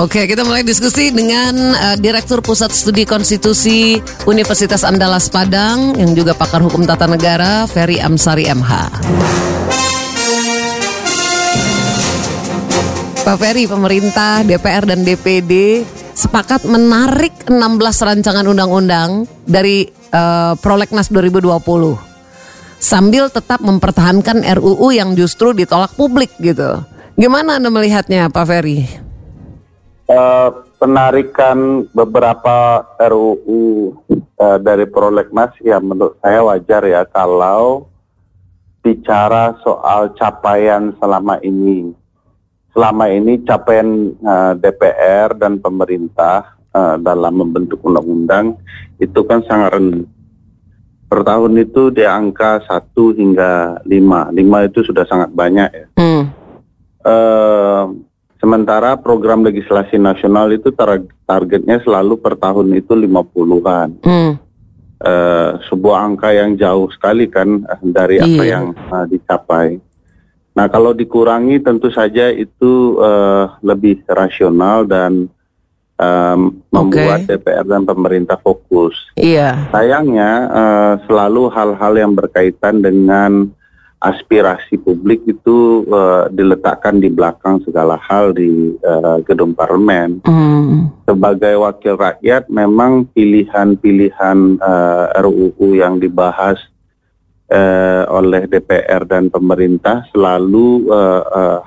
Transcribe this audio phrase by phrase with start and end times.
[0.00, 6.32] Oke, kita mulai diskusi dengan uh, Direktur Pusat Studi Konstitusi Universitas Andalas Padang yang juga
[6.32, 8.72] pakar hukum tata negara Ferry Amsari MH.
[13.28, 15.84] Pak Ferry, pemerintah, DPR dan DPD
[16.16, 19.84] sepakat menarik 16 rancangan undang-undang dari
[20.16, 21.44] uh, Prolegnas 2020
[22.80, 26.88] sambil tetap mempertahankan RUU yang justru ditolak publik gitu.
[27.20, 29.09] Gimana Anda melihatnya Pak Ferry?
[30.10, 33.94] Uh, penarikan beberapa RUU
[34.42, 37.86] uh, dari prolegnas ya menurut saya wajar ya kalau
[38.82, 41.94] bicara soal capaian selama ini.
[42.74, 48.58] Selama ini capaian uh, DPR dan pemerintah uh, dalam membentuk undang-undang
[48.98, 50.10] itu kan sangat rendah.
[51.06, 53.86] Per tahun itu di angka 1 hingga 5.
[53.86, 55.86] 5 itu sudah sangat banyak ya.
[55.98, 56.34] Hmm.
[57.02, 58.09] Uh,
[58.40, 64.00] Sementara program legislasi nasional itu tar targetnya selalu per tahun itu 50-an.
[64.00, 64.32] Mm.
[65.00, 68.24] Uh, sebuah angka yang jauh sekali kan uh, dari iya.
[68.24, 69.80] apa yang uh, dicapai.
[70.56, 75.28] Nah kalau dikurangi tentu saja itu uh, lebih rasional dan
[76.00, 77.36] um, membuat okay.
[77.36, 78.96] DPR dan pemerintah fokus.
[79.20, 79.68] Iya.
[79.72, 83.52] Sayangnya uh, selalu hal-hal yang berkaitan dengan
[84.00, 90.24] aspirasi publik itu uh, diletakkan di belakang segala hal di uh, gedung parlemen.
[90.24, 91.04] Mm.
[91.04, 96.56] Sebagai wakil rakyat, memang pilihan-pilihan uh, eh, RUU yang dibahas
[97.52, 100.88] uh, oleh DPR dan pemerintah selalu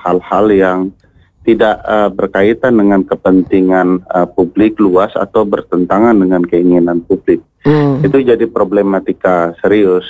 [0.01, 0.79] hal-hal uh, uh, yang
[1.43, 7.43] tidak uh, berkaitan dengan kepentingan uh, publik luas atau bertentangan dengan keinginan publik.
[7.67, 8.09] Mm.
[8.09, 10.07] Itu jadi problematika serius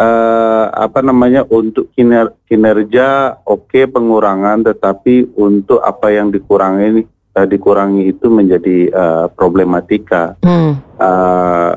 [0.00, 7.04] uh, apa namanya untuk kiner, kinerja oke okay, pengurangan tetapi untuk apa yang dikurangi
[7.36, 10.72] uh, dikurangi itu menjadi uh, problematika hmm.
[10.96, 11.72] uh,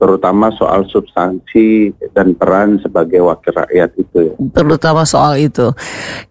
[0.00, 4.34] terutama soal substansi dan peran sebagai wakil rakyat itu ya.
[4.56, 5.76] Terutama soal itu.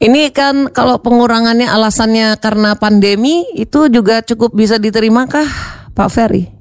[0.01, 5.45] Ini kan kalau pengurangannya alasannya karena pandemi itu juga cukup bisa diterimakah
[5.93, 6.58] Pak Ferry?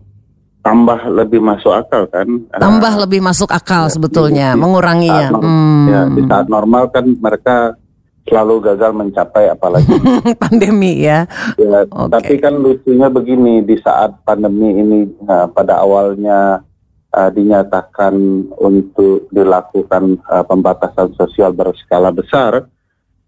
[0.69, 5.43] Tambah lebih masuk akal kan tambah uh, lebih masuk akal ya, sebetulnya di, menguranginya saat,
[5.43, 5.85] hmm.
[5.89, 7.73] ya, di saat normal kan mereka
[8.29, 9.89] selalu gagal mencapai apalagi
[10.43, 11.25] pandemi ya,
[11.57, 12.13] ya okay.
[12.13, 16.61] tapi kan lucunya begini di saat pandemi ini uh, pada awalnya
[17.17, 18.15] uh, dinyatakan
[18.61, 22.69] untuk dilakukan uh, pembatasan sosial berskala besar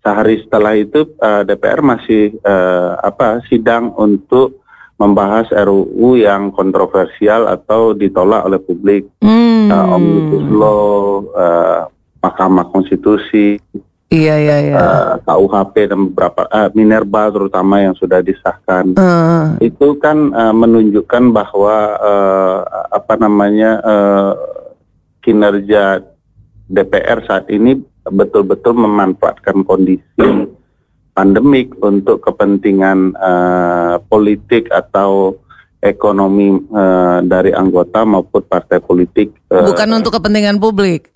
[0.01, 4.60] sehari setelah itu uh, DPR masih uh, apa sidang untuk
[5.01, 9.73] membahas RUU yang kontroversial atau ditolak oleh publik, hmm.
[9.73, 11.81] uh, omnibus law, uh,
[12.21, 13.57] Mahkamah Konstitusi,
[14.13, 19.57] iya iya iya, uh, KUHP dan beberapa uh, Minerba terutama yang sudah disahkan, uh.
[19.65, 22.59] itu kan uh, menunjukkan bahwa uh,
[22.93, 24.33] apa namanya uh,
[25.25, 26.05] kinerja
[26.69, 30.05] DPR saat ini betul-betul memanfaatkan kondisi
[31.21, 35.37] pandemik untuk kepentingan uh, politik atau
[35.85, 39.37] ekonomi uh, dari anggota maupun partai politik.
[39.53, 41.13] Uh, Bukan untuk kepentingan publik.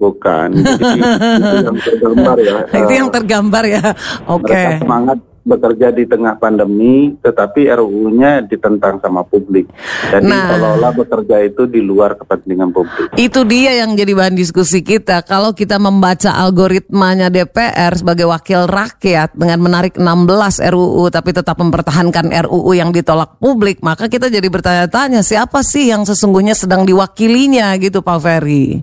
[0.00, 0.64] Bukan.
[0.64, 1.00] Jadi,
[1.44, 2.56] itu yang tergambar ya.
[2.80, 3.84] itu yang tergambar ya.
[4.32, 4.48] Oke.
[4.48, 4.80] Okay.
[4.80, 9.68] semangat bekerja di tengah pandemi, tetapi RUU-nya ditentang sama publik.
[10.08, 13.12] Jadi nah, seolah-olah bekerja itu di luar kepentingan publik.
[13.20, 15.20] Itu dia yang jadi bahan diskusi kita.
[15.28, 22.32] Kalau kita membaca algoritmanya DPR sebagai wakil rakyat dengan menarik 16 RUU tapi tetap mempertahankan
[22.48, 28.00] RUU yang ditolak publik, maka kita jadi bertanya-tanya siapa sih yang sesungguhnya sedang diwakilinya gitu
[28.00, 28.80] Pak Ferry?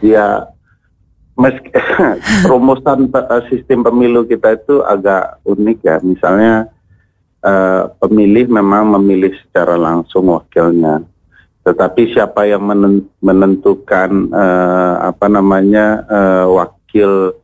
[0.00, 0.48] Ya,
[1.38, 1.70] meski
[2.50, 5.96] rumusan eh, sistem pemilu kita itu agak unik ya.
[6.02, 6.66] Misalnya
[7.46, 11.06] uh, pemilih memang memilih secara langsung wakilnya,
[11.62, 12.66] tetapi siapa yang
[13.22, 17.38] menentukan uh, apa namanya uh, wakil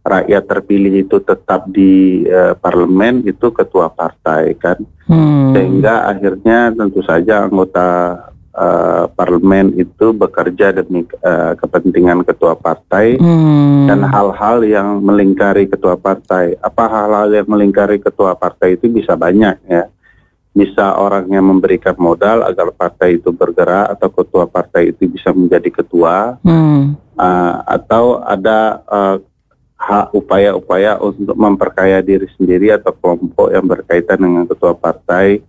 [0.00, 5.56] rakyat terpilih itu tetap di uh, parlemen itu ketua partai kan, hmm.
[5.56, 8.16] sehingga akhirnya tentu saja anggota
[8.54, 13.86] uh, parlemen itu bekerja demi uh, kepentingan ketua partai hmm.
[13.90, 16.58] dan hal-hal yang melingkari ketua partai.
[16.58, 19.86] Apa hal-hal yang melingkari ketua partai itu bisa banyak ya.
[20.50, 25.70] Bisa orang yang memberikan modal agar partai itu bergerak atau ketua partai itu bisa menjadi
[25.82, 26.98] ketua hmm.
[27.14, 29.16] uh, atau ada uh,
[29.80, 35.40] hak upaya-upaya untuk memperkaya diri sendiri atau kelompok yang berkaitan dengan ketua partai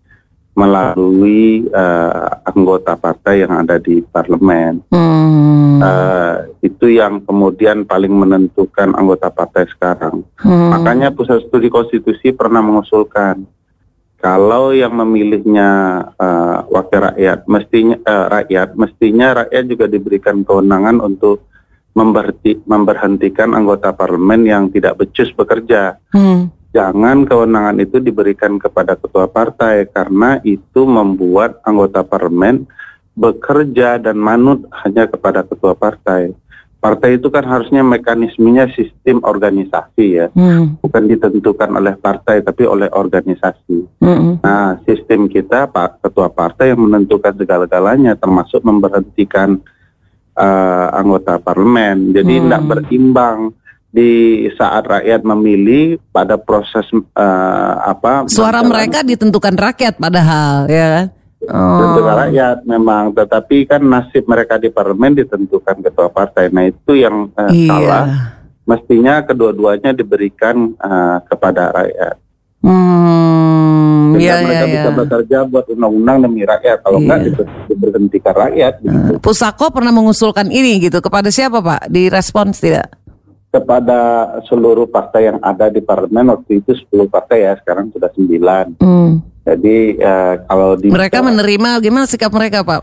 [0.51, 4.83] melalui uh, anggota partai yang ada di parlemen.
[4.91, 5.79] Hmm.
[5.81, 10.21] Uh, itu yang kemudian paling menentukan anggota partai sekarang.
[10.37, 10.69] Hmm.
[10.75, 13.47] Makanya Pusat Studi Konstitusi pernah mengusulkan
[14.21, 15.69] kalau yang memilihnya
[16.13, 21.49] uh, wakil rakyat mestinya uh, rakyat mestinya rakyat juga diberikan kewenangan untuk
[21.97, 25.97] memberhenti, memberhentikan anggota parlemen yang tidak becus bekerja.
[26.13, 26.53] Hmm.
[26.71, 32.63] Jangan kewenangan itu diberikan kepada ketua partai karena itu membuat anggota parlemen
[33.11, 36.31] bekerja dan manut hanya kepada ketua partai
[36.81, 40.81] partai itu kan harusnya mekanismenya sistem organisasi ya, hmm.
[40.81, 44.01] bukan ditentukan oleh partai tapi oleh organisasi.
[44.01, 44.41] Hmm.
[44.41, 49.61] Nah, sistem kita Pak Ketua Partai yang menentukan segala-galanya, termasuk memberhentikan
[50.33, 52.17] uh, anggota parlemen.
[52.17, 52.71] Jadi tidak hmm.
[52.73, 53.39] berimbang
[53.91, 58.25] di saat rakyat memilih pada proses uh, apa?
[58.31, 61.11] Suara mereka ditentukan rakyat padahal, ya?
[61.51, 61.99] Oh.
[61.99, 66.53] Rakyat memang, tetapi kan nasib mereka di parlemen ditentukan ketua partai.
[66.53, 67.67] Nah itu yang uh, iya.
[67.67, 68.05] salah.
[68.61, 72.15] Mestinya kedua-duanya diberikan uh, kepada rakyat.
[72.61, 74.97] Hmm, Sehingga iya, mereka iya, bisa iya.
[75.01, 76.77] bekerja buat undang-undang demi rakyat.
[76.85, 77.05] Kalau iya.
[77.09, 77.19] enggak
[77.67, 78.73] diberhentikan rakyat.
[78.85, 81.89] Uh, Pusako pernah mengusulkan ini gitu kepada siapa Pak?
[81.89, 83.00] Direspons tidak?
[83.51, 83.99] Kepada
[84.47, 88.79] seluruh partai yang ada di parlemen waktu itu 10 partai ya, sekarang sudah 9.
[88.79, 89.19] Hmm.
[89.43, 92.81] Jadi uh, kalau di mereka menerima gimana sikap mereka Pak?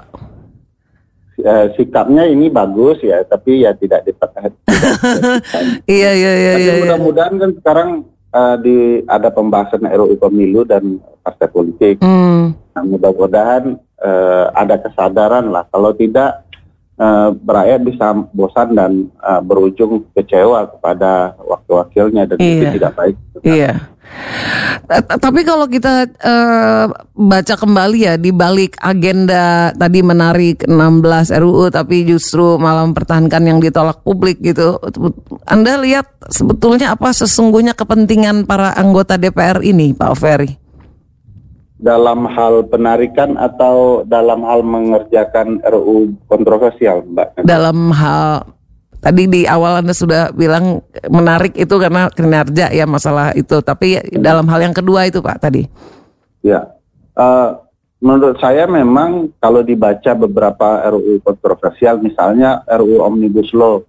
[1.38, 4.58] Uh, sikapnya ini bagus ya, tapi ya tidak diperhatikan.
[5.86, 6.52] iya iya iya.
[6.52, 6.72] iya, iya.
[6.82, 7.88] Mudah-mudahan kan sekarang
[8.34, 12.02] uh, di ada pembahasan RUU pemilu dan partai politik.
[12.02, 12.58] Hmm.
[12.74, 15.62] Nah, mudah-mudahan uh, ada kesadaran lah.
[15.70, 16.47] Kalau tidak
[16.98, 18.92] uh, rakyat bisa bosan dan
[19.22, 22.52] uh, berujung kecewa kepada wakil-wakilnya dan iya.
[22.52, 23.16] itu tidak baik.
[23.42, 23.72] Iya.
[25.20, 32.08] Tapi kalau kita uh, baca kembali ya di balik agenda tadi menarik 16 RUU tapi
[32.08, 34.80] justru malah mempertahankan yang ditolak publik gitu.
[35.44, 40.67] Anda lihat sebetulnya apa sesungguhnya kepentingan para anggota DPR ini, Pak Ferry?
[41.78, 47.46] Dalam hal penarikan atau dalam hal mengerjakan RUU kontroversial, Mbak?
[47.46, 48.58] Dalam hal
[48.98, 53.62] Tadi di awal Anda sudah bilang menarik itu karena kinerja ya masalah itu.
[53.62, 55.62] Tapi dalam hal yang kedua itu Pak tadi.
[56.42, 56.66] Ya,
[57.14, 57.62] uh,
[58.02, 63.86] menurut saya memang kalau dibaca beberapa RUU kontroversial, misalnya RUU Omnibus Law.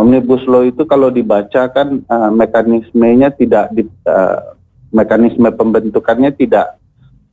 [0.00, 4.56] Omnibus Law itu kalau dibaca kan uh, mekanismenya tidak, di, uh,
[4.88, 6.77] mekanisme pembentukannya tidak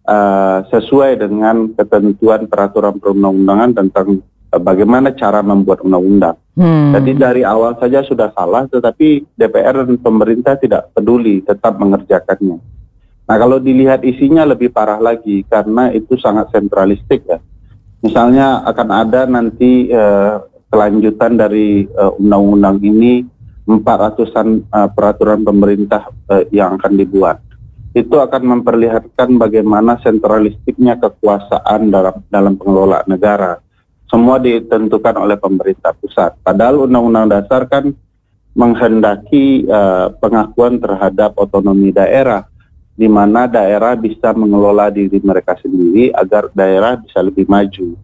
[0.08, 4.22] uh, sesuai dengan ketentuan peraturan perundang-undangan tentang
[4.56, 6.38] bagaimana cara membuat undang-undang.
[6.56, 6.96] Hmm.
[6.96, 12.58] Jadi dari awal saja sudah salah, tetapi DPR dan pemerintah tidak peduli, tetap mengerjakannya.
[13.26, 17.42] Nah kalau dilihat isinya lebih parah lagi karena itu sangat sentralistik ya.
[18.06, 20.38] Misalnya akan ada nanti uh,
[20.70, 23.24] kelanjutan dari eh, undang-undang ini
[23.66, 27.42] 400-an uh, peraturan pemerintah uh, yang akan dibuat.
[27.96, 33.64] Itu akan memperlihatkan bagaimana sentralistiknya kekuasaan dalam dalam pengelolaan negara
[34.12, 36.36] semua ditentukan oleh pemerintah pusat.
[36.44, 37.96] Padahal Undang-Undang Dasar kan
[38.56, 42.48] menghendaki uh, pengakuan terhadap otonomi daerah,
[42.96, 48.00] di mana daerah bisa mengelola diri mereka sendiri agar daerah bisa lebih maju.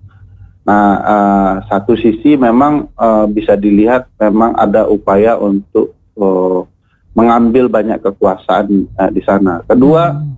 [0.67, 6.67] Nah, uh, satu sisi memang uh, bisa dilihat memang ada upaya untuk uh,
[7.11, 9.63] mengambil banyak kekuasaan uh, di sana.
[9.67, 10.33] Kedua, hmm.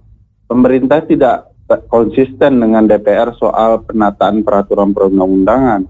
[0.49, 1.53] pemerintah tidak
[1.89, 5.87] konsisten dengan DPR soal penataan peraturan perundang-undangan.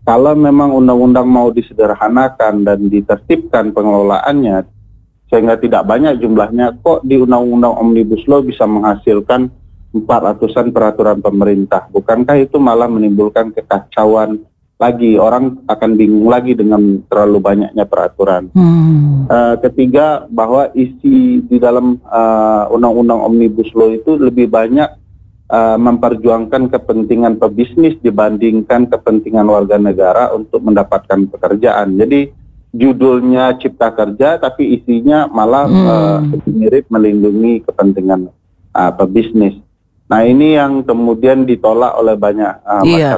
[0.00, 4.64] Kalau memang undang-undang mau disederhanakan dan ditertibkan pengelolaannya,
[5.30, 9.46] sehingga tidak banyak jumlahnya, kok di undang-undang Omnibus Law bisa menghasilkan
[9.94, 11.86] 400-an peraturan pemerintah.
[11.90, 14.42] Bukankah itu malah menimbulkan kekacauan
[14.80, 18.48] lagi, orang akan bingung lagi dengan terlalu banyaknya peraturan.
[18.56, 19.28] Hmm.
[19.28, 24.88] Uh, ketiga, bahwa isi di dalam uh, undang-undang Omnibus Law itu lebih banyak
[25.52, 32.00] uh, memperjuangkan kepentingan pebisnis dibandingkan kepentingan warga negara untuk mendapatkan pekerjaan.
[32.00, 32.32] Jadi
[32.70, 35.86] judulnya Cipta Kerja tapi isinya malah hmm.
[35.86, 36.18] uh,
[36.48, 38.30] mirip melindungi kepentingan
[38.72, 39.58] uh, pebisnis.
[40.10, 43.14] Nah ini yang kemudian ditolak oleh banyak uh, yeah.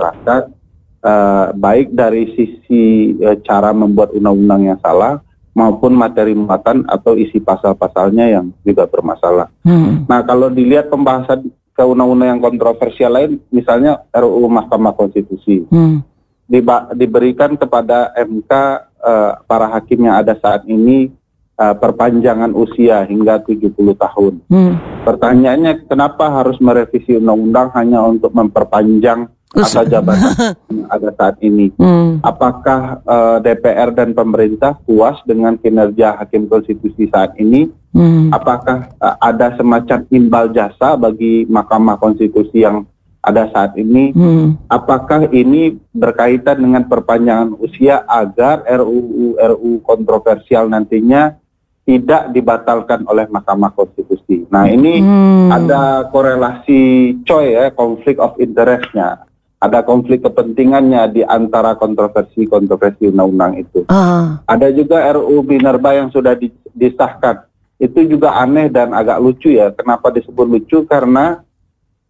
[1.03, 5.21] Uh, baik dari sisi uh, cara membuat undang-undang yang salah
[5.53, 9.53] maupun materi muatan atau isi pasal-pasalnya yang juga bermasalah.
[9.67, 10.09] Hmm.
[10.09, 16.13] Nah kalau dilihat pembahasan ke undang-undang yang kontroversial lain, misalnya RUU Mahkamah Konstitusi, hmm.
[16.53, 18.77] Diba diberikan kepada MK uh,
[19.09, 21.09] eh, para hakim yang ada saat ini
[21.57, 24.35] uh, perpanjangan usia hingga 70 tahun.
[24.53, 24.77] Hmm.
[25.01, 30.57] Pertanyaannya, kenapa harus merevisi undang-undang hanya untuk memperpanjang masa jabatan
[30.95, 31.73] ada saat ini.
[31.77, 32.21] Hmm.
[32.25, 37.69] Apakah eh, DPR dan pemerintah puas dengan kinerja hakim konstitusi saat ini?
[37.93, 38.33] Hmm.
[38.33, 42.89] Apakah eh, ada semacam imbal jasa bagi Mahkamah Konstitusi yang
[43.23, 44.11] ada saat ini?
[44.17, 44.57] Hmm.
[44.67, 51.37] Apakah ini berkaitan dengan perpanjangan usia agar RUU RUU kontroversial nantinya
[51.83, 54.49] tidak dibatalkan oleh Mahkamah Konstitusi?
[54.49, 55.51] Nah ini Hmm.
[55.53, 59.32] ada korelasi coy ya konflik of interestnya
[59.63, 63.87] ada konflik kepentingannya di antara kontroversi-kontroversi undang-undang itu.
[63.87, 64.43] Ah.
[64.51, 67.47] ada juga RUU Minerba yang sudah di- disahkan.
[67.79, 69.71] Itu juga aneh dan agak lucu ya.
[69.71, 70.83] Kenapa disebut lucu?
[70.83, 71.39] Karena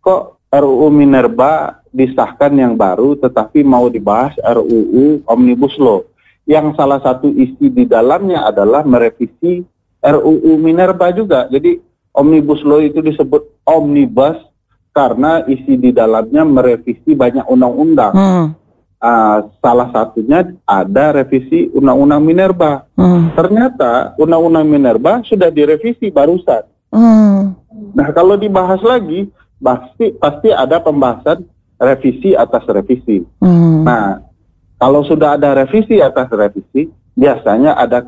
[0.00, 6.08] kok RUU Minerba disahkan yang baru tetapi mau dibahas RUU Omnibus Law.
[6.48, 9.60] Yang salah satu isi di dalamnya adalah merevisi
[10.00, 11.52] RUU Minerba juga.
[11.52, 11.76] Jadi
[12.16, 14.36] Omnibus Law itu disebut omnibus
[14.92, 18.46] karena isi di dalamnya merevisi banyak undang-undang Hmm.
[19.02, 23.34] Ah, salah satunya ada revisi Undang-Undang Minerba Hmm.
[23.34, 26.62] ternyata Undang-Undang Minerba sudah direvisi barusan.
[26.94, 27.58] Hmm.
[27.98, 29.26] Nah kalau dibahas lagi
[29.58, 31.42] pasti pasti ada pembahasan
[31.82, 33.26] revisi atas revisi.
[33.42, 33.82] Hmm.
[33.82, 34.22] Nah
[34.78, 36.86] kalau sudah ada revisi atas revisi
[37.18, 38.06] biasanya ada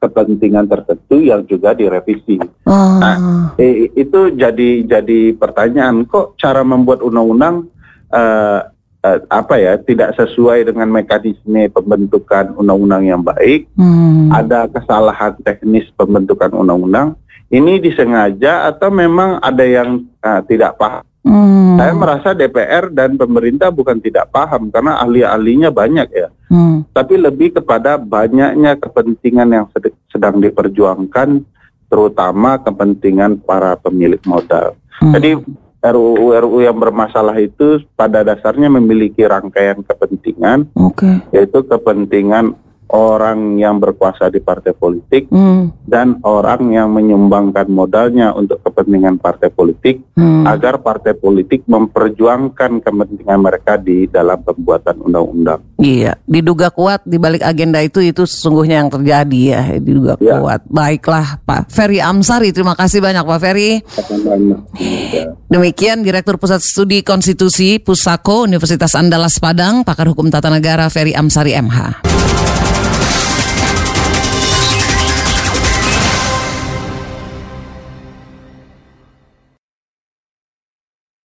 [0.00, 2.40] kepentingan tertentu yang juga direvisi.
[2.64, 3.52] Ah.
[3.60, 7.68] Eh, itu jadi jadi pertanyaan kok cara membuat undang-undang
[8.08, 8.60] eh,
[9.04, 14.32] eh, apa ya tidak sesuai dengan mekanisme pembentukan undang-undang yang baik Hmm.
[14.32, 21.02] ada kesalahan teknis pembentukan undang-undang ini disengaja atau memang ada yang uh, tidak paham.
[21.20, 21.76] Hmm.
[21.76, 26.88] Saya merasa DPR dan pemerintah bukan tidak paham karena ahli-ahlinya banyak ya, Hmm.
[26.96, 31.44] tapi lebih kepada banyaknya kepentingan yang sed- sedang diperjuangkan,
[31.92, 34.80] terutama kepentingan para pemilik modal.
[34.96, 35.12] Hmm.
[35.12, 35.44] Jadi
[35.80, 41.08] RUU RUU yang bermasalah itu pada dasarnya memiliki rangkaian kepentingan, Oke.
[41.32, 42.56] yaitu kepentingan
[42.90, 45.70] orang yang berkuasa di partai politik Hmm.
[45.86, 50.42] dan orang yang menyumbangkan modalnya untuk kepentingan partai politik Hmm.
[50.44, 55.60] agar partai politik memperjuangkan kepentingan mereka di dalam pembuatan undang-undang.
[55.78, 60.36] Iya, diduga kuat di balik agenda itu itu sesungguhnya yang terjadi ya, diduga Ya.
[60.36, 60.60] kuat.
[60.68, 63.80] Baiklah, Pak Ferry Amsari, terima kasih banyak Pak Ferry.
[65.50, 71.54] Demikian Direktur Pusat Studi Konstitusi Pusako Universitas Andalas Padang, pakar hukum tata negara Ferry Amsari
[71.54, 72.04] MH.